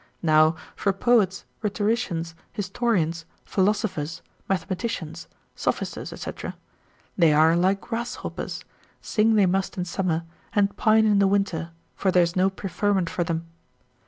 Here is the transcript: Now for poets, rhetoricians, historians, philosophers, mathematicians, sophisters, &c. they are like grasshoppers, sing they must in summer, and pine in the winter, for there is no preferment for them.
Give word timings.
Now 0.23 0.55
for 0.75 0.91
poets, 0.93 1.45
rhetoricians, 1.61 2.33
historians, 2.51 3.23
philosophers, 3.45 4.23
mathematicians, 4.49 5.27
sophisters, 5.55 6.09
&c. 6.19 6.31
they 7.19 7.31
are 7.33 7.55
like 7.55 7.81
grasshoppers, 7.81 8.65
sing 8.99 9.35
they 9.35 9.45
must 9.45 9.77
in 9.77 9.85
summer, 9.85 10.23
and 10.55 10.75
pine 10.75 11.05
in 11.05 11.19
the 11.19 11.27
winter, 11.27 11.69
for 11.95 12.09
there 12.09 12.23
is 12.23 12.35
no 12.35 12.49
preferment 12.49 13.11
for 13.11 13.23
them. 13.23 13.45